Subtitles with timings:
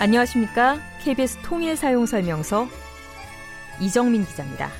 [0.00, 0.78] 안녕하십니까?
[1.02, 2.66] KBS 통일 사용 설명서
[3.78, 4.70] 이정민 기자입니다.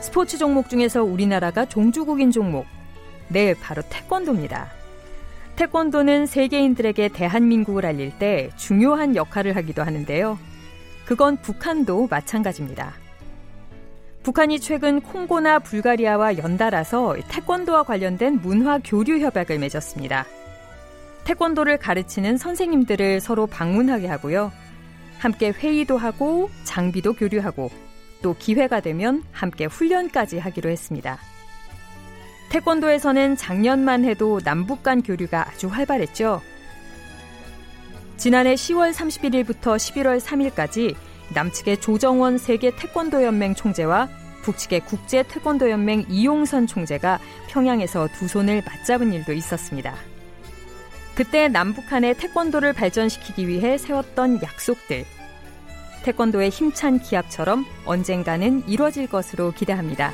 [0.00, 2.66] 스포츠 종목 중에서 우리나라가 종주국인 종목.
[3.28, 4.66] 네, 바로 태권도입니다.
[5.54, 10.40] 태권도는 세계인들에게 대한민국을 알릴 때 중요한 역할을 하기도 하는데요.
[11.06, 12.94] 그건 북한도 마찬가지입니다.
[14.28, 20.26] 북한이 최근 콩고나 불가리아와 연달아서 태권도와 관련된 문화 교류 협약을 맺었습니다.
[21.24, 24.52] 태권도를 가르치는 선생님들을 서로 방문하게 하고요.
[25.16, 27.70] 함께 회의도 하고 장비도 교류하고
[28.20, 31.18] 또 기회가 되면 함께 훈련까지 하기로 했습니다.
[32.50, 36.42] 태권도에서는 작년만 해도 남북 간 교류가 아주 활발했죠.
[38.18, 40.96] 지난해 10월 31일부터 11월 3일까지
[41.34, 44.08] 남측의 조정원 세계 태권도 연맹 총재와
[44.42, 49.94] 북측의 국제 태권도 연맹 이용선 총재가 평양에서 두 손을 맞잡은 일도 있었습니다.
[51.14, 55.04] 그때 남북한의 태권도를 발전시키기 위해 세웠던 약속들.
[56.04, 60.12] 태권도의 힘찬 기합처럼 언젠가는 이뤄질 것으로 기대합니다.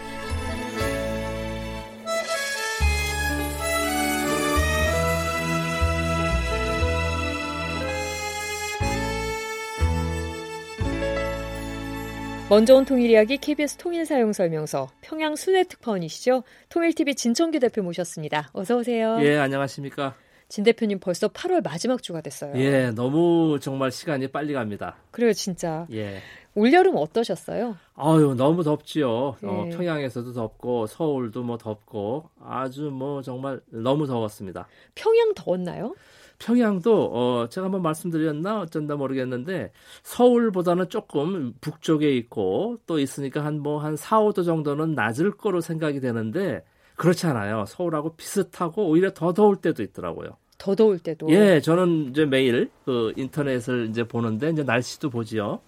[12.55, 16.45] 먼저 온 통일 이야기 KBS 통일 사용 설명서 평양 순회 특파원이시죠?
[16.69, 18.49] 통일TV 진청규 대표 모셨습니다.
[18.53, 19.19] 어서 오세요.
[19.23, 20.15] 예, 안녕하십니까?
[20.47, 22.53] 진 대표님 벌써 8월 마지막 주가 됐어요.
[22.55, 24.95] 예, 너무 정말 시간이 빨리 갑니다.
[25.11, 25.89] 그래요, 진짜.
[25.91, 26.21] 예.
[26.55, 27.77] 올여름 어떠셨어요?
[27.97, 29.37] 아유, 너무 덥지요.
[29.43, 29.47] 예.
[29.49, 34.69] 어, 평양에서도 덥고 서울도 뭐 덥고 아주 뭐 정말 너무 더웠습니다.
[34.95, 35.97] 평양 더웠나요?
[36.45, 39.73] 평양도 어 제가 한번 말씀드렸나 어쩐다 모르겠는데
[40.03, 46.01] 서울보다는 조금 북쪽에 있고 또 있으니까 한 뭐 한 4, 5도 정도는 낮을 거로 생각이
[46.01, 46.63] 되는데
[46.97, 47.65] 그렇지 않아요.
[47.67, 50.37] 서울하고 비슷하고 오히려 더 더울 때도 있더라고요.
[50.59, 51.29] 더 더울 때도.
[51.31, 55.61] 예, 저는 이제 매일 그 인터넷을 이제 보는데 이제 날씨도 보지요.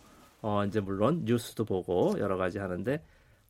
[0.43, 3.03] 어 이제 물론 뉴스도 보고 여러 가지 하는데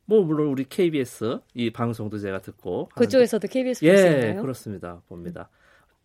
[0.04, 4.42] 뭐 물론 우리 KBS 이 방송도 제가 듣고 그쪽에서도 KBS 예, 보시나요?
[4.42, 5.02] 그렇습니다.
[5.08, 5.48] 봅니다.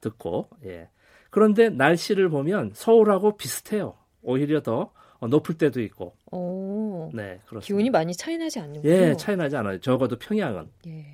[0.02, 0.90] 듣고 예.
[1.32, 3.96] 그런데 날씨를 보면 서울하고 비슷해요.
[4.22, 6.14] 오히려 더 어, 높을 때도 있고.
[6.32, 7.66] 오, 네, 그렇습니다.
[7.66, 8.92] 기온이 많이 차이 나지 않는군요.
[8.92, 9.80] 예, 차이 나지 않아요.
[9.80, 10.68] 적어도 평양은.
[10.88, 11.06] 예.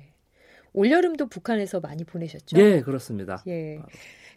[0.72, 2.58] 올여름도 북한에서 많이 보내셨죠?
[2.58, 3.42] 예, 그렇습니다.
[3.46, 3.80] 예.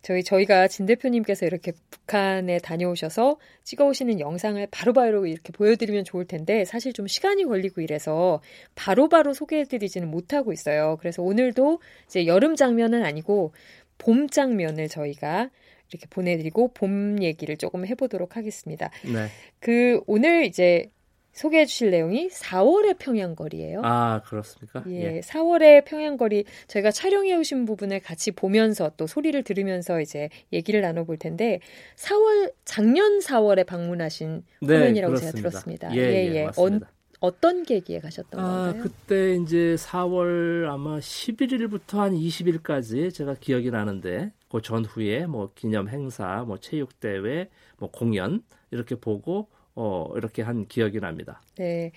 [0.01, 6.91] 저희 저희가 진 대표님께서 이렇게 북한에 다녀오셔서 찍어오시는 영상을 바로바로 이렇게 보여드리면 좋을 텐데 사실
[6.91, 8.41] 좀 시간이 걸리고 이래서
[8.73, 10.97] 바로 바로 소개해드리지는 못하고 있어요.
[10.99, 13.53] 그래서 오늘도 이제 여름 장면은 아니고
[13.99, 15.51] 봄 장면을 저희가
[15.91, 18.89] 이렇게 보내드리고 봄 얘기를 조금 해보도록 하겠습니다.
[19.03, 19.27] 네.
[19.59, 20.89] 그 오늘 이제
[21.33, 23.81] 소개해 주실 내용이 4월의 평양거리예요.
[23.83, 24.83] 아, 그렇습니까?
[24.87, 31.05] 예, 4월의 평양거리 저희가 촬영해 오신 부분을 같이 보면서 또 소리를 들으면서 이제 얘기를 나눠
[31.05, 31.59] 볼 텐데
[31.95, 35.37] 4월 작년 4월에 방문하신 네, 화면이라고 그렇습니다.
[35.37, 35.95] 제가 들었습니다.
[35.95, 36.91] 예, 예, 맞습니다.
[37.21, 38.43] 어, 떤 계기에 가셨던 아,
[38.73, 38.83] 건가요?
[38.83, 46.43] 그때 이제 4월 아마 11일부터 한 20일까지 제가 기억이 나는데 그 전후에 뭐 기념 행사,
[46.47, 51.41] 뭐 체육 대회, 뭐 공연 이렇게 보고 어 이렇게 한 기억이 납니다.
[51.57, 51.91] 네.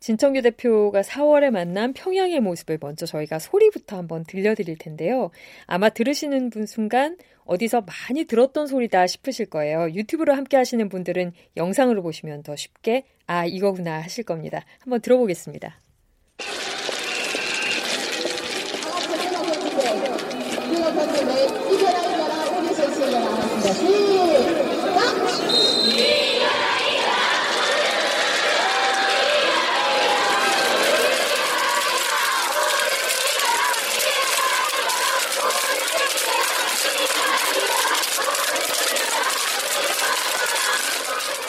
[0.00, 5.30] 진청규 대표가 4월에 만난 평양의 모습을 먼저 저희가 소리부터 한번 들려드릴 텐데요.
[5.66, 9.90] 아마 들으시는 분 순간 어디서 많이 들었던 소리다 싶으실 거예요.
[9.92, 14.64] 유튜브로 함께 하시는 분들은 영상으로 보시면 더 쉽게 아, 이거구나 하실 겁니다.
[14.80, 15.78] 한번 들어보겠습니다.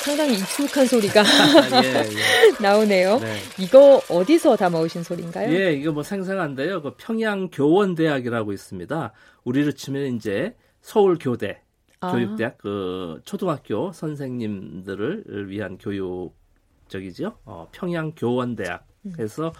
[0.03, 0.37] 상당히
[0.71, 1.23] 익숙한 소리가
[1.83, 2.61] 예, 예.
[2.61, 3.19] 나오네요.
[3.19, 3.37] 네.
[3.59, 5.53] 이거 어디서 담아오신 소리인가요?
[5.53, 6.81] 예, 이거 뭐 생생한데요.
[6.81, 9.11] 그 평양 교원대학이라고 있습니다.
[9.43, 11.61] 우리로 치면 이제 서울 교대
[11.99, 12.11] 아.
[12.11, 17.37] 교육대학 그 초등학교 선생님들을 위한 교육적이죠.
[17.45, 18.87] 어, 평양 교원대학.
[19.05, 19.13] 음.
[19.15, 19.53] 그래서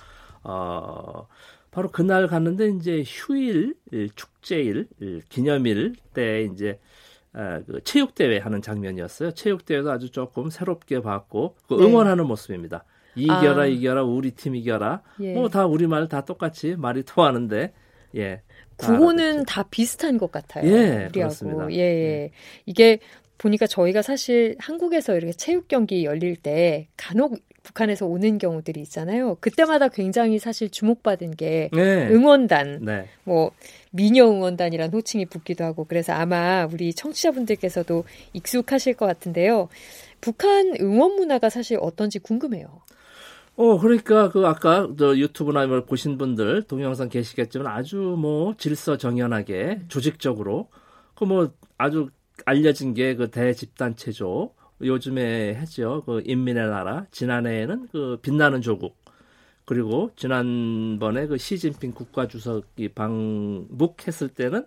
[0.43, 1.27] 어
[1.69, 8.61] 바로 그날 갔는데 이제 휴일, 일, 축제일, 일, 기념일 때 이제 아, 그 체육대회 하는
[8.61, 9.31] 장면이었어요.
[9.31, 11.85] 체육대회도 아주 조금 새롭게 봤고 그 네.
[11.85, 12.83] 응원하는 모습입니다.
[13.15, 13.65] 이겨라 아.
[13.65, 15.33] 이겨라 우리 팀 이겨라 예.
[15.33, 17.73] 뭐다 우리말 다 똑같이 말이 통하는데
[18.13, 18.41] 예다
[18.77, 19.45] 구호는 알아듣죠.
[19.45, 20.69] 다 비슷한 것 같아요.
[20.71, 21.09] 예.
[21.13, 21.71] 그렇습니다.
[21.71, 22.31] 예, 예.
[22.65, 22.99] 이게
[23.37, 29.35] 보니까 저희가 사실 한국에서 이렇게 체육 경기 열릴 때 간혹 북한에서 오는 경우들이 있잖아요.
[29.35, 32.07] 그때마다 굉장히 사실 주목받은 게 네.
[32.07, 33.07] 응원단, 네.
[33.23, 33.51] 뭐
[33.91, 38.03] 미녀 응원단이란 호칭이 붙기도 하고 그래서 아마 우리 청취자분들께서도
[38.33, 39.69] 익숙하실 것 같은데요.
[40.21, 42.81] 북한 응원 문화가 사실 어떤지 궁금해요.
[43.57, 49.81] 어, 그러니까 그 아까 저 유튜브나 뭐 보신 분들 동영상 계시겠지만 아주 뭐 질서 정연하게
[49.87, 50.69] 조직적으로
[51.15, 52.09] 그 뭐 아주
[52.45, 56.01] 알려진 게 그 대집단 체조 요즘에 했죠.
[56.05, 58.95] 그 인민의 나라 지난해에는 그 빛나는 조국
[59.71, 64.65] 그리고 지난번에 그 시진핑 국가주석이 방북했을 때는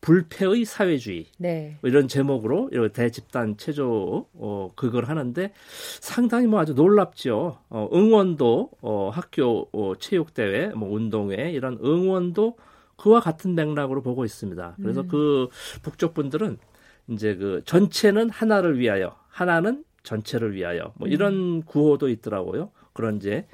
[0.00, 1.76] 불패의 사회주의 네.
[1.80, 5.52] 뭐 이런 제목으로 이런 대집단 체조 어 그걸 하는데
[6.00, 7.58] 상당히 뭐 아주 놀랍죠.
[7.68, 12.58] 어 응원도 어 학교 어 체육 대회 뭐 운동회 이런 응원도
[12.96, 14.76] 그와 같은 맥락으로 보고 있습니다.
[14.80, 15.08] 그래서 음.
[15.08, 15.48] 그
[15.82, 16.58] 북쪽 분들은
[17.08, 21.62] 이제 그 전체는 하나를 위하여 하나는 전체를 위하여 뭐 이런 음.
[21.64, 22.70] 구호도 있더라고요.
[22.92, 23.48] 그런 이제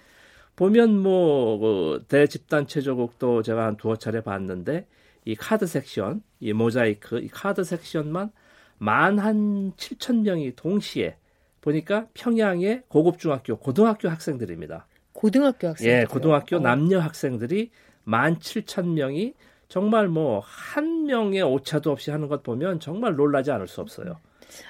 [0.57, 4.87] 보면 뭐 그 대집단 체조곡도 제가 한 두어 차례 봤는데
[5.25, 8.31] 이 카드 섹션, 이 모자이크, 이 카드 섹션만
[8.79, 11.17] 만 한 7천 명이 동시에
[11.61, 14.87] 보니까 평양의 고급 중학교, 고등학교 학생들입니다.
[15.13, 16.59] 고등학교 학생 예, 고등학교 어.
[16.59, 17.71] 남녀 학생들이
[18.05, 19.35] 만 7천 명이
[19.69, 24.19] 정말 뭐 한 명의 오차도 없이 하는 것 보면 정말 놀라지 않을 수 없어요.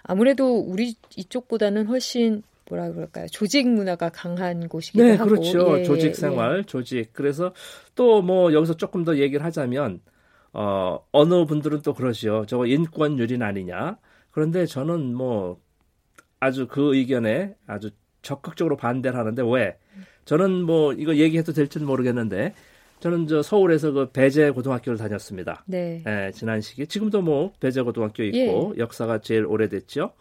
[0.03, 3.27] 아무래도 우리 이쪽보다는 훨씬 뭐라 그럴까요?
[3.29, 5.29] 조직 문화가 강한 곳이기도 네, 하고.
[5.31, 5.79] 그렇죠.
[5.79, 6.63] 예, 조직 생활, 예.
[6.63, 7.13] 조직.
[7.13, 7.53] 그래서
[7.95, 10.01] 또 뭐 여기서 조금 더 얘기를 하자면
[10.55, 12.47] 어 어느 분들은 또 그러시요.
[12.47, 13.99] 저거 인권 유린 아니냐.
[14.31, 15.61] 그런데 저는 뭐
[16.41, 17.91] 아주 그 의견에 아주
[18.23, 19.77] 적극적으로 반대를 하는데 왜?
[20.25, 22.55] 저는 뭐 이거 얘기해도 될지는 모르겠는데
[23.01, 25.65] 저는 저 서울에서 그 배재 고등학교를 다녔습니다.
[25.67, 26.03] 네.
[26.07, 28.81] 예, 지난 시기 지금도 뭐 배재 고등학교 있고 예.
[28.81, 30.13] 역사가 제일 오래됐죠.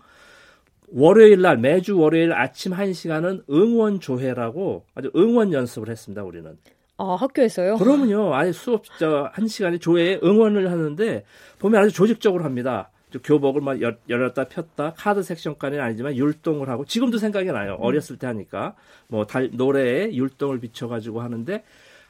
[0.94, 6.58] 월요일 날 매주 월요일 아침 1시간은 응원 조회라고 아주 응원 연습을 했습니다, 우리는.
[6.98, 7.78] 아, 학교에서요?
[7.78, 8.34] 그러면요.
[8.34, 11.24] 아니 수업 저 1시간에 조회에 응원을 하는데
[11.60, 12.92] 보면 아주 조직적으로 합니다.
[13.24, 13.80] 교복을 막
[14.10, 17.74] 열었다 폈다 카드 섹션까지는 아니지만 율동을 하고 지금도 생각이 나요.
[17.80, 17.84] 음.
[17.84, 18.76] 어렸을 때 하니까
[19.08, 21.64] 뭐 달, 노래에 율동을 비춰가지고 하는데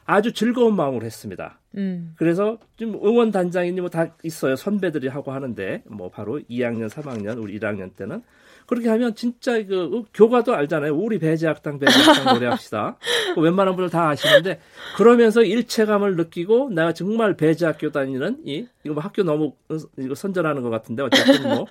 [0.04, 1.58] 아주 즐거운 마음으로 했습니다.
[1.76, 2.14] 음.
[2.16, 4.54] 그래서 좀 응원 단장이니 뭐 다 있어요.
[4.56, 8.22] 선배들이 하고 하는데 뭐 바로 2학년, 3학년, 우리 1학년 때는
[8.72, 10.94] 그렇게 하면 진짜 그 교과도 알잖아요.
[10.94, 12.96] 우리 배제학당 배제학당 노래합시다.
[13.34, 14.60] 그 웬만한 분들 다 아시는데
[14.96, 19.52] 그러면서 일체감을 느끼고 내가 정말 배제학교 다니는 이 이거 뭐 학교 너무
[19.98, 21.66] 이거 선전하는 것 같은데 어쨌든 뭐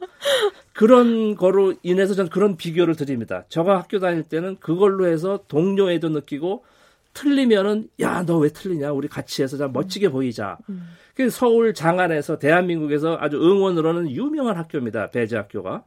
[0.74, 3.46] 그런 거로 인해서 전 그런 비교를 드립니다.
[3.50, 6.64] 저가 학교 다닐 때는 그걸로 해서 동료애도 느끼고
[7.14, 10.60] 틀리면은 야 너 왜 틀리냐 우리 같이 해서 좀 멋지게 보이자.
[10.70, 10.88] 음.
[11.16, 15.84] 그 서울 장안에서 대한민국에서 아주 응원으로는 유명한 학교입니다 배제학교가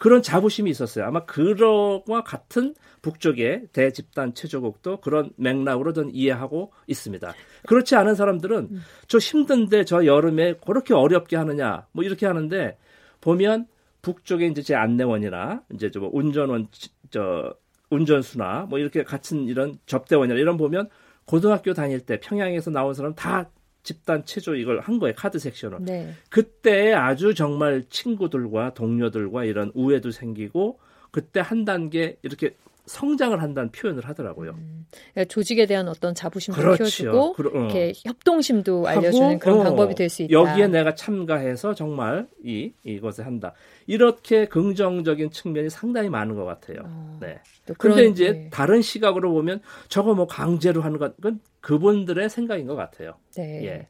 [0.00, 1.04] 그런 자부심이 있었어요.
[1.04, 7.34] 아마 그러와 같은 북쪽의 대집단 체조국도 그런 맥락으로 전 이해하고 있습니다.
[7.68, 8.80] 그렇지 않은 사람들은 음.
[9.08, 12.78] 저 힘든데 저 여름에 그렇게 어렵게 하느냐 뭐 이렇게 하는데
[13.20, 13.66] 보면
[14.00, 16.68] 북쪽에 이제 제 안내원이나 이제 저 운전원
[17.10, 17.54] 저
[17.90, 20.88] 운전수나 뭐 이렇게 같은 이런 접대원이나 이런 보면
[21.26, 23.50] 고등학교 다닐 때 평양에서 나온 사람 다
[23.82, 25.78] 집단 체조 이걸 한 거예요 카드 섹션을.
[25.80, 26.12] 네.
[26.28, 30.78] 그때 아주 정말 친구들과 동료들과 이런 우애도 생기고
[31.10, 32.54] 그때 한 단계 이렇게
[32.86, 34.50] 성장을 한다는 표현을 하더라고요.
[34.52, 36.84] 음, 그러니까 조직에 대한 어떤 자부심도 그렇죠.
[36.84, 37.64] 키워주고 그러, 어.
[37.64, 40.32] 이렇게 협동심도 알려주는 그런 어, 방법이 될 수 있다.
[40.32, 43.52] 여기에 내가 참가해서 정말 이 이것을 한다.
[43.86, 46.78] 이렇게 긍정적인 측면이 상당히 많은 것 같아요.
[46.84, 47.38] 어, 네.
[47.78, 48.50] 그런데 이제 네.
[48.50, 51.14] 다른 시각으로 보면 저거 뭐 강제로 하는 건
[51.60, 53.14] 그분들의 생각인 것 같아요.
[53.36, 53.64] 네.
[53.64, 53.86] 예.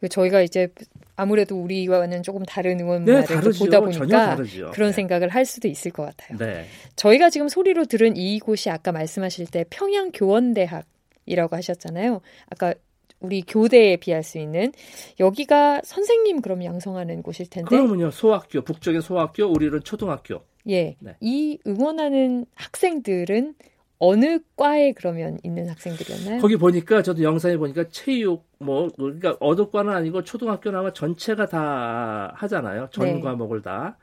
[0.00, 0.68] 그 저희가 이제
[1.16, 3.24] 아무래도 우리와는 조금 다른 응원 네,
[3.58, 4.36] 보다 보니까
[4.72, 4.92] 그런 네.
[4.92, 6.38] 생각을 할 수도 있을 것 같아요.
[6.38, 6.66] 네.
[6.96, 12.20] 저희가 지금 소리로 들은 이곳이 아까 말씀하실 때 평양 교원대학이라고 하셨잖아요.
[12.50, 12.74] 아까
[13.20, 14.72] 우리 교대에 비할 수 있는
[15.20, 17.68] 여기가 선생님 그럼 양성하는 곳일 텐데.
[17.68, 20.42] 그러면요 소학교 북쪽의 소학교 우리는 초등학교.
[20.68, 20.96] 예.
[20.98, 21.16] 네.
[21.20, 23.54] 이 응원하는 학생들은
[24.04, 26.40] 어느 과에 그러면 있는 학생들이었나요?
[26.40, 32.32] 거기 보니까 저도 영상에 보니까 체육 뭐 그러니까 어느 과는 아니고 초등학교는 아마 전체가 다
[32.36, 32.88] 하잖아요.
[32.90, 33.20] 전 네.
[33.20, 33.96] 과목을 다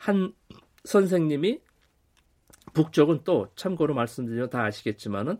[0.00, 0.32] 한
[0.84, 1.60] 선생님이
[2.72, 5.38] 북쪽은 또 참고로 말씀드리면 다 아시겠지만은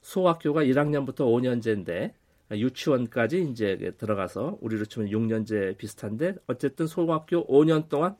[0.00, 2.12] 소학교가 1학년부터 5년제인데
[2.52, 8.16] 유치원까지 이제 들어가서 우리로 치면 6년제 비슷한데 어쨌든 소학교 5년 동안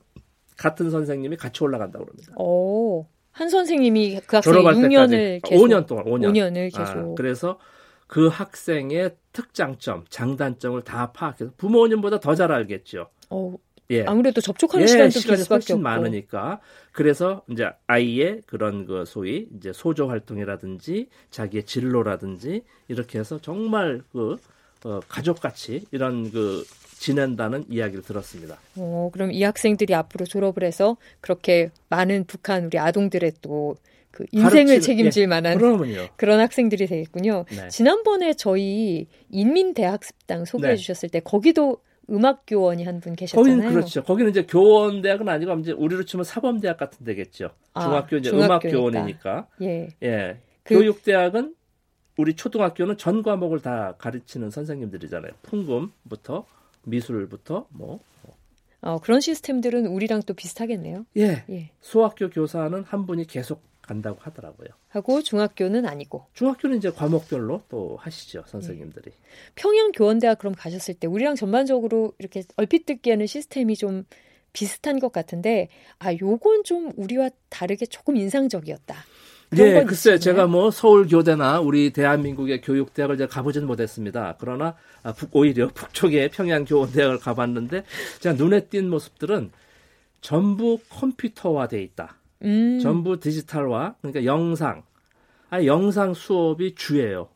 [0.57, 2.33] 같은 선생님이 같이 올라간다고 그럽니다.
[2.37, 3.05] 오.
[3.37, 6.31] 한 선생님이 그 학생 6년을 계속 5년 동안 5년.
[6.31, 6.97] 5년을 아, 계속.
[6.97, 7.59] 아, 그래서
[8.07, 13.09] 그 학생의 특장점, 장단점을 다 파악해서 부모님보다 더 잘 알겠죠.
[13.29, 13.53] 어,
[13.91, 14.05] 예.
[14.05, 15.83] 아무래도 접촉하는 예, 시간도 시간이 훨씬 없고.
[15.83, 16.59] 많으니까
[16.91, 24.37] 그래서 이제 아이의 그런 그 소위 이제 소조 활동이라든지 자기의 진로라든지 이렇게 해서 정말 그
[24.83, 26.63] 어, 가족같이 이런 그
[26.99, 28.57] 지낸다는 이야기를 들었습니다.
[28.77, 33.75] 어, 그럼 이 학생들이 앞으로 졸업을 해서 그렇게 많은 북한 우리 아동들의 또
[34.17, 36.07] 그 인생을 가르치는, 책임질 예, 만한 그러면요.
[36.17, 37.45] 그런 학생들이 되겠군요.
[37.51, 37.67] 네.
[37.67, 40.75] 지난번에 저희 인민대학습당 소개해 네.
[40.77, 41.77] 주셨을 때 거기도
[42.09, 43.55] 음악 교원이 한 분 계셨잖아요.
[43.57, 44.03] 거기는 그렇죠.
[44.03, 47.51] 거기는 이제 교원 대학은 아니고 이제 우리로 치면 사범 대학 같은 데겠죠.
[47.75, 49.47] 아, 중학교 이제 음악 교원이니까.
[49.61, 49.89] 예.
[50.01, 50.37] 예.
[50.63, 51.53] 그, 교육 대학은
[52.17, 55.33] 우리 초등학교는 전 과목을 다 가르치는 선생님들이잖아요.
[55.43, 56.45] 풍금부터
[56.87, 57.99] 미술부터 뭐.
[58.81, 61.05] 어, 그런 시스템들은 우리랑 또 비슷하겠네요.
[61.17, 61.43] 예.
[61.49, 61.71] 예.
[61.81, 64.69] 소학교 교사는 한 분이 계속 간다고 하더라고요.
[64.89, 66.25] 하고 중학교는 아니고.
[66.33, 69.11] 중학교는 이제 과목별로 또 하시죠 선생님들이.
[69.11, 69.17] 예.
[69.55, 74.03] 평양 교원대학 그럼 가셨을 때 우리랑 전반적으로 이렇게 얼핏 듣기에는 시스템이 좀
[74.53, 78.95] 비슷한 것 같은데 아 요건 좀 우리와 다르게 조금 인상적이었다.
[79.55, 84.35] 예, 글쎄 제가 뭐 서울 교대나 우리 대한민국의 교육 대학을 제가 가보지는 못했습니다.
[84.39, 87.83] 그러나 아, 북, 오히려 북쪽의 평양 교원 대학을 가봤는데
[88.19, 89.51] 제가 눈에 띈 모습들은
[90.19, 92.17] 전부 컴퓨터화돼 있다.
[92.43, 92.79] 음.
[92.81, 94.83] 전부 디지털화, 그러니까 영상.
[95.49, 97.29] 아 영상 수업이 주예요.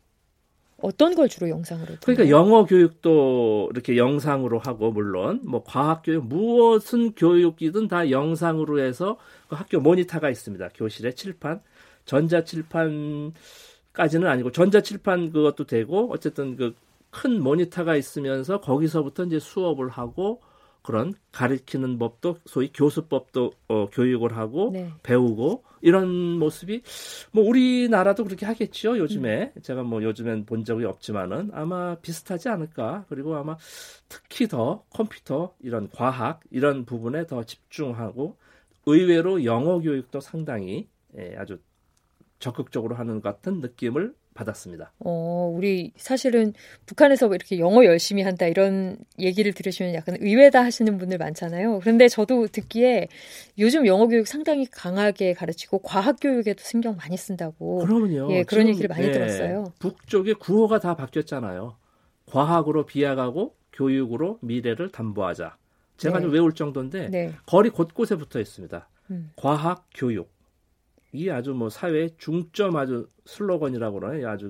[0.81, 1.95] 어떤 걸 주로 영상으로?
[2.03, 9.17] 그러니까 영어 교육도 이렇게 영상으로 하고 물론 뭐 과학 교육 무엇은 교육이든 다 영상으로 해서
[9.47, 10.69] 그 학교 모니터가 있습니다.
[10.69, 11.61] 교실에 칠판,
[12.05, 16.73] 전자 칠판까지는 아니고 전자 칠판 그것도 되고 어쨌든 그
[17.11, 20.41] 큰 모니터가 있으면서 거기서부터 이제 수업을 하고
[20.81, 24.91] 그런 가르치는 법도 소위 교수법도 어, 교육을 하고 네.
[25.03, 26.81] 배우고 이런 모습이
[27.31, 29.61] 뭐 우리나라도 그렇게 하겠죠 요즘에 음.
[29.61, 33.57] 제가 뭐 요즘엔 본 적이 없지만은 아마 비슷하지 않을까 그리고 아마
[34.09, 38.37] 특히 더 컴퓨터 이런 과학 이런 부분에 더 집중하고
[38.87, 41.59] 의외로 영어 교육도 상당히 예, 아주
[42.41, 44.91] 적극적으로 하는 것 같은 느낌을 받았습니다.
[44.99, 46.53] 어, 우리 사실은
[46.85, 51.79] 북한에서 이렇게 영어 열심히 한다 이런 얘기를 들으시면 약간 의외다 하시는 분들 많잖아요.
[51.79, 53.07] 그런데 저도 듣기에
[53.59, 57.79] 요즘 영어 교육 상당히 강하게 가르치고 과학 교육에도 신경 많이 쓴다고.
[57.79, 58.31] 그러면요.
[58.31, 59.73] 예, 그런 얘기를 많이 예, 들었어요.
[59.79, 61.75] 북쪽의 구호가 다 바뀌었잖아요.
[62.25, 65.57] 과학으로 비약하고 교육으로 미래를 담보하자.
[65.97, 66.23] 제가 네.
[66.23, 67.33] 좀 외울 정도인데 네.
[67.45, 68.87] 거리 곳곳에 붙어 있습니다.
[69.11, 69.31] 음.
[69.35, 70.31] 과학 교육.
[71.11, 74.29] 이게 아주 뭐 사회 중점 아주 슬로건이라고 그러나요?
[74.29, 74.49] 아주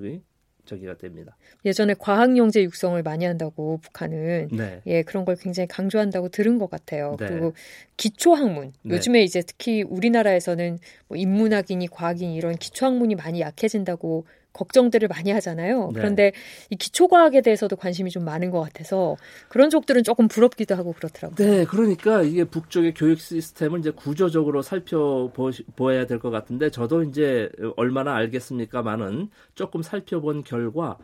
[0.66, 1.36] 저기가 됩니다.
[1.66, 4.82] 예전에 과학 영재 육성을 많이 한다고 북한은 네.
[4.86, 7.18] 예 그런 걸 굉장히 강조한다고 들은 것 같아요.
[7.20, 7.28] 네.
[7.28, 7.54] 그리고
[7.98, 8.96] 기초 학문 네.
[8.96, 10.78] 요즘에 이제 특히 우리나라에서는
[11.08, 15.88] 뭐 인문학이니 과학이니 이런 기초 학문이 많이 약해진다고 걱정들을 많이 하잖아요.
[15.94, 16.00] 네.
[16.00, 16.32] 그런데
[16.70, 19.18] 이 기초과학에 대해서도 관심이 좀 많은 것 같아서
[19.50, 21.36] 그런 쪽들은 조금 부럽기도 하고 그렇더라고요.
[21.36, 28.14] 네, 그러니까 이게 북쪽의 교육 시스템을 이제 구조적으로 살펴보아야 될 것 같은데 저도 이제 얼마나
[28.16, 30.98] 알겠습니까만은 조금 살펴본 결과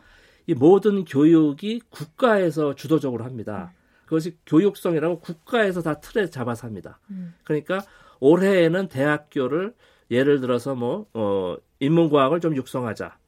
[0.46, 3.72] 이 모든 교육이 국가에서 주도적으로 합니다.
[3.74, 3.78] 음.
[4.04, 6.98] 그것이 교육성이라고 국가에서 다 틀에 잡아서 합니다.
[7.10, 7.34] 음.
[7.44, 7.80] 그러니까
[8.20, 9.74] 올해에는 대학교를
[10.10, 13.18] 예를 들어서 뭐, 어, 인문과학을 좀 육성하자.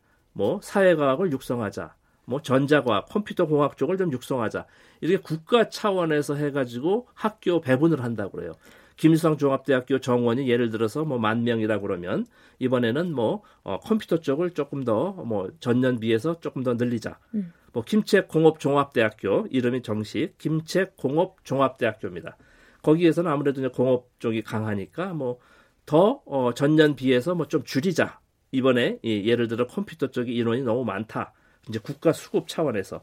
[0.40, 1.94] 뭐 사회과학을 육성하자,
[2.24, 4.64] 뭐 전자과학, 컴퓨터 공학 쪽을 좀 육성하자.
[5.02, 8.52] 이렇게 국가 차원에서 해가지고 학교 배분을 한다고 그래요.
[8.96, 12.24] 김일성 종합대학교 정원이 예를 들어서 뭐 만 명이라 그러면
[12.58, 17.18] 이번에는 뭐 어, 컴퓨터 쪽을 조금 더 뭐 전년 비해서 조금 더 늘리자.
[17.34, 17.52] 음.
[17.74, 22.38] 뭐 김책공업종합대학교 이름이 정식 김책공업종합대학교입니다.
[22.82, 28.20] 거기에서는 아무래도 이제 공업 쪽이 강하니까 뭐더 어, 전년 비해서 뭐 좀 줄이자.
[28.52, 31.32] 이번에 예를 들어 컴퓨터 쪽에 인원이 너무 많다.
[31.68, 33.02] 이제 국가 수급 차원에서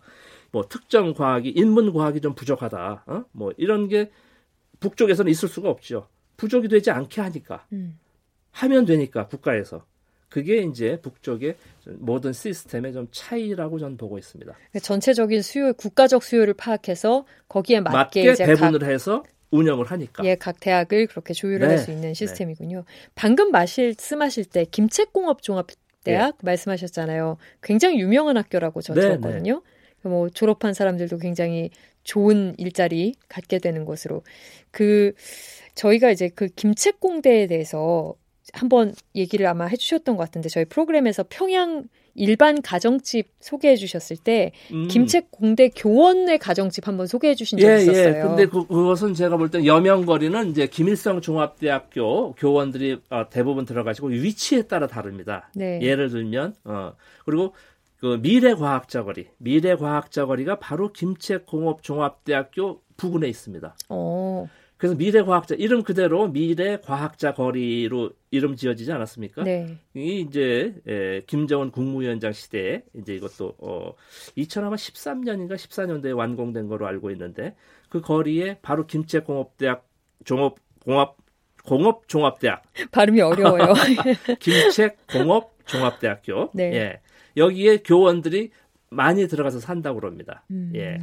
[0.52, 3.04] 뭐 특정 과학이 인문 과학이 좀 부족하다.
[3.06, 3.26] 어?
[3.32, 4.12] 뭐 이런 게
[4.80, 6.08] 북쪽에서는 있을 수가 없죠.
[6.38, 8.00] 부족이 되지 않게 하니까 음.
[8.52, 9.86] 하면 되니까 국가에서
[10.30, 14.54] 그게 이제 북쪽의 모든 시스템의 좀 차이라고 저는 보고 있습니다.
[14.82, 18.88] 전체적인 수요, 국가적 수요를 파악해서 거기에 맞게, 맞게 배분을 각...
[18.88, 20.24] 해서 운영을 하니까.
[20.26, 21.76] 예, 각 대학을 그렇게 조율을 네.
[21.76, 22.14] 할수 있는 네.
[22.14, 22.78] 시스템이군요.
[22.80, 23.10] 네.
[23.16, 26.46] 방금 말씀하실 때 김책공업 종합대학 네.
[26.46, 27.38] 말씀하셨잖아요.
[27.62, 29.62] 굉장히 유명한 학교라고 저 네, 들었거든요.
[30.04, 30.10] 네.
[30.10, 31.70] 뭐 졸업한 사람들도 굉장히
[32.04, 34.24] 좋은 일자리 갖게 되는 곳으로
[34.72, 35.14] 그
[35.76, 38.16] 저희가 이제 그 김책공대에 대해서
[38.54, 41.84] 한번 얘기를 아마 해주셨던 것 같은데 저희 프로그램에서 평양
[42.18, 44.88] 일반 가정집 소개해 주셨을 때 음.
[44.88, 47.82] 김책 공대 교원의 가정집 한번 소개해 주신 적이 예, 예.
[47.84, 48.18] 있었어요.
[48.18, 48.22] 예.
[48.22, 54.88] 근데 그, 그것은 제가 볼때 여명거리는 이제 김일성 종합대학교 교원들이 어, 대부분 들어가시고 위치에 따라
[54.88, 55.50] 다릅니다.
[55.56, 55.80] 네.
[55.82, 56.94] 예를 들면 어
[57.24, 57.54] 그리고
[58.00, 63.76] 그 미래과학자 거리, 미래과학자 거리가 바로 김책공업종합대학교 부근에 있습니다.
[63.90, 64.48] 어.
[64.78, 69.44] 그래서 미래 과학자 이름 그대로 미래 과학자 거리로 이름 지어지지 않았습니까?
[69.44, 69.78] 네.
[69.96, 73.94] 이 이제 에, 김정은 국무위원장 시대에 이제 이것도 어
[74.38, 77.56] 2013년인가 14년도에 완공된 거로 알고 있는데
[77.90, 79.88] 그 거리에 바로 김책공업대학
[80.26, 81.18] 종업 공업
[81.64, 83.74] 공업 종합대학 발음이 어려워요.
[84.40, 86.74] 김책공업 종합대학교 네.
[86.74, 87.02] 예.
[87.36, 88.52] 여기에 교원들이
[88.90, 90.46] 많이 들어가서 산다고 그럽니다.
[90.50, 90.98] 음, 예.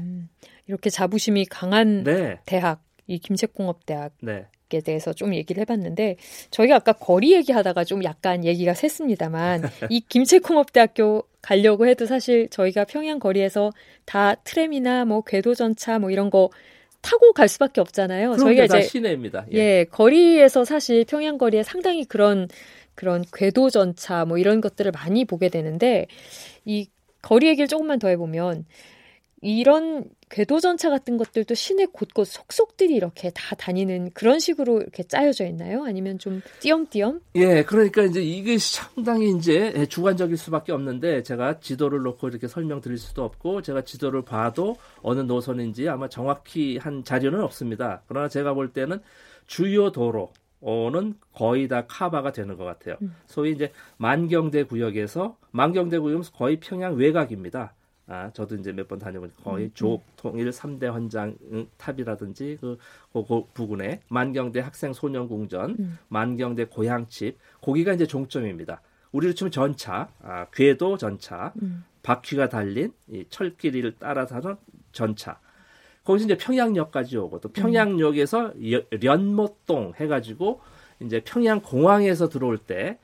[0.67, 2.41] 이렇게 자부심이 강한 네.
[2.47, 4.47] 대학, 이 김책공업대학 네.
[4.73, 6.17] 에 대해서 좀 얘기를 해봤는데
[6.51, 13.21] 저희가 아까 거리 얘기하다가 좀 약간 얘기가 샜습니다만 이 김책공업대학교 가려고 해도 사실 저희가 평양
[13.21, 13.71] 거리에서
[14.05, 16.51] 다 트램이나 뭐 궤도 전차 뭐 이런 거
[17.03, 18.37] 타고 갈 수밖에 없잖아요.
[18.39, 19.47] 저희가 이제 시내입니다.
[19.53, 19.59] 예.
[19.59, 22.49] 예 거리에서 사실 평양 거리에 상당히 그런
[22.95, 26.07] 그런 궤도 전차 뭐 이런 것들을 많이 보게 되는데
[26.65, 26.89] 이
[27.21, 28.65] 거리 얘기를 조금만 더 해보면
[29.45, 35.45] 이런 궤도 전차 같은 것들도 시내 곳곳 속속들이 이렇게 다 다니는 그런 식으로 이렇게 짜여져
[35.47, 35.85] 있나요?
[35.85, 37.21] 아니면 좀 띄엄띄엄?
[37.35, 43.23] 예, 그러니까 이제 이게 상당히 이제 주관적일 수밖에 없는데 제가 지도를 놓고 이렇게 설명드릴 수도
[43.23, 48.03] 없고 제가 지도를 봐도 어느 노선인지 아마 정확히 한 자료는 없습니다.
[48.09, 49.01] 그러나 제가 볼 때는
[49.47, 50.33] 주요 도로
[50.63, 52.97] 는 거의 다 카바가 되는 것 같아요.
[53.03, 53.15] 음.
[53.27, 57.75] 소위 이제 만경대 구역에서 만경대 구역은 거의 평양 외곽입니다.
[58.07, 61.37] 아, 저도 이제 몇 번 다녀보니까 거의 음, 조국 통일 3대 헌장
[61.79, 62.77] 탑이라든지 그,
[63.13, 65.99] 그, 그 부근에 만경대 학생 소년 궁전, 음.
[66.09, 68.83] 만경대 고향집, 거기가 이제 종점입니다.
[69.13, 71.85] 우리로 치면 전차, 아, 궤도 전차, 음.
[72.03, 74.57] 바퀴가 달린 이 철길을 따라서 하는
[74.93, 75.41] 전차.
[76.05, 80.61] 거기서 이제 평양역까지 오고 또 평양역에서 여- 련모동 해가지고
[81.01, 82.99] 이제 평양 공항에서 들어올 때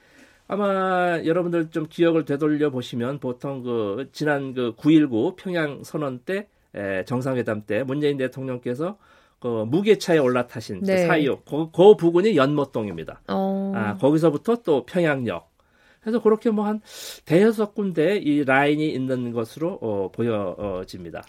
[0.52, 7.04] 아마 여러분들 좀 기억을 되돌려 보시면 보통 그 지난 그 9.19 평양 선언 때 에,
[7.04, 8.98] 정상회담 때 문재인 대통령께서
[9.38, 11.02] 그 무게차에 올라타신 네.
[11.02, 13.20] 그 사이역 그, 그 부근이 연모동입니다.
[13.28, 13.72] 어.
[13.76, 15.48] 아, 거기서부터 또 평양역.
[16.00, 16.80] 그래서 그렇게 뭐 한
[17.26, 21.22] 대여섯 군데 이 라인이 있는 것으로 어, 보여집니다.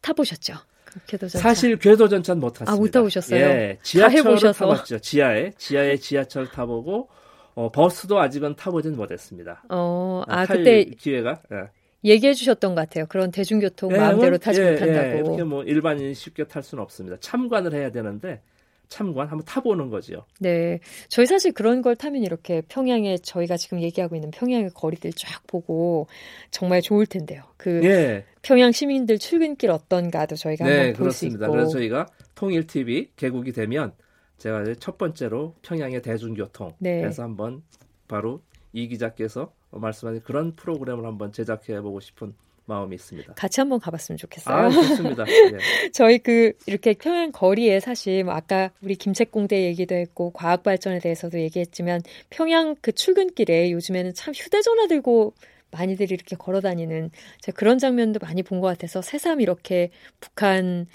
[0.00, 0.54] 타보셨죠?
[0.86, 1.46] 그 궤도전차.
[1.46, 2.72] 사실 궤도 전차는 못 탔습니다.
[2.72, 3.38] 아, 못 타보셨어요?
[3.38, 4.64] 예, 해보셔서.
[4.64, 4.98] 타봤죠.
[5.00, 7.08] 지하에 지하에 지하철 타보고
[7.54, 9.64] 어, 버스도 아직은 타보진 못했습니다.
[9.68, 11.68] 어, 아탈 그때 기회가 예.
[12.04, 13.06] 얘기해 주셨던 것 같아요.
[13.08, 15.18] 그런 대중교통 예, 마음대로 뭐, 타지 예, 예, 못한다고.
[15.28, 17.16] 이렇게 뭐 일반인이 쉽게 탈 수는 없습니다.
[17.20, 18.40] 참관을 해야 되는데
[18.88, 20.26] 참관 한번 타보는 거죠.
[20.38, 20.78] 네.
[21.08, 26.08] 저희 사실 그런 걸 타면 이렇게 평양에 저희가 지금 얘기하고 있는 평양의 거리들 쫙 보고
[26.50, 27.42] 정말 좋을 텐데요.
[27.56, 31.46] 그 예, 평양 시민들 출근길 어떤가도 저희가 네 한번 볼수 그렇습니다.
[31.46, 31.52] 있고.
[31.52, 33.92] 그래서 저희가 통일 TV 개국이 되면
[34.42, 37.04] 제가 이제 첫 번째로 평양의 대중교통 네.
[37.04, 37.62] 해서 한번
[38.08, 38.40] 바로
[38.72, 43.34] 이 기자께서 말씀하신 그런 프로그램을 한번 제작해 보고 싶은 마음이 있습니다.
[43.34, 44.56] 같이 한번 가봤으면 좋겠어요.
[44.56, 45.24] 아 좋습니다.
[45.28, 45.58] 예.
[45.94, 51.38] 저희 그 이렇게 평양 거리에 사실 뭐 아까 우리 김책공대 얘기도 했고 과학 발전에 대해서도
[51.38, 55.34] 얘기했지만 평양 그 출근길에 요즘에는 참 휴대전화 들고
[55.70, 60.86] 많이들 이렇게 걸어 다니는 제가 그런 장면도 많이 본 것 같아서 새삼 이렇게 북한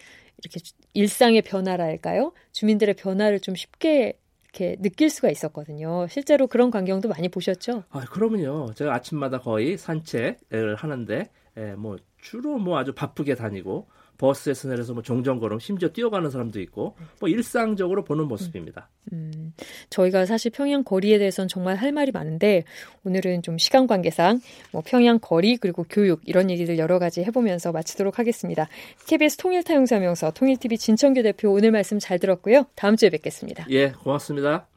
[0.43, 0.60] 이렇게
[0.93, 2.34] 일상의 변화랄까요?
[2.52, 6.08] 주민들의 변화를 좀 쉽게 이렇게 느낄 수가 있었거든요.
[6.10, 7.84] 실제로 그런 광경도 많이 보셨죠?
[7.89, 8.73] 아 그러면요.
[8.73, 15.03] 제가 아침마다 거의 산책을 하는데 예, 뭐 주로 뭐 아주 바쁘게 다니고 버스에서 내려서 뭐
[15.03, 18.89] 종전걸음 심지어 뛰어가는 사람도 있고 뭐 일상적으로 보는 모습입니다.
[19.13, 19.53] 음,
[19.89, 22.63] 저희가 사실 평양 거리에 대해서는 정말 할 말이 많은데
[23.03, 28.19] 오늘은 좀 시간 관계상 뭐 평양 거리 그리고 교육 이런 얘기들 여러 가지 해보면서 마치도록
[28.19, 28.67] 하겠습니다.
[29.08, 32.65] KBS 통일타용사명서 통일TV 진청규 대표 오늘 말씀 잘 들었고요.
[32.75, 33.65] 다음 주에 뵙겠습니다.
[33.69, 34.67] 예, 고맙습니다.